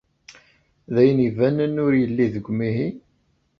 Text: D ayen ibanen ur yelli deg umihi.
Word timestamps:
D 0.93 0.95
ayen 1.01 1.25
ibanen 1.27 1.75
ur 1.85 1.93
yelli 2.01 2.27
deg 2.33 2.45
umihi. 2.51 2.89